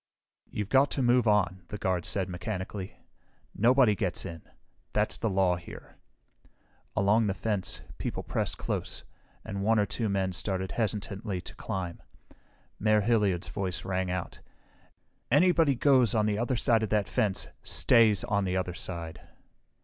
"You've 0.49 0.69
got 0.69 0.89
to 0.97 1.03
move 1.03 1.27
on," 1.27 1.61
the 1.67 1.77
guard 1.77 2.05
said 2.05 2.27
mechanically. 2.27 2.97
"Nobody 3.53 3.93
gets 3.95 4.25
in. 4.25 4.41
That's 4.93 5.15
the 5.15 5.29
law 5.29 5.57
here." 5.57 5.95
Along 6.95 7.27
the 7.27 7.35
fence, 7.35 7.81
people 7.99 8.23
pressed 8.23 8.57
close, 8.57 9.03
and 9.45 9.61
one 9.61 9.77
or 9.77 9.85
two 9.85 10.09
men 10.09 10.33
started 10.33 10.71
hesitantly 10.71 11.39
to 11.41 11.53
climb. 11.53 12.01
Mayor 12.79 13.01
Hilliard's 13.01 13.49
voice 13.49 13.85
rang 13.85 14.09
out, 14.09 14.39
"Anybody 15.29 15.73
who 15.73 15.77
goes 15.77 16.15
on 16.15 16.25
the 16.25 16.39
other 16.39 16.55
side 16.57 16.81
of 16.81 16.89
that 16.89 17.07
fence 17.07 17.47
stays 17.61 18.23
on 18.23 18.43
the 18.43 18.57
other 18.57 18.73
side!" 18.73 19.21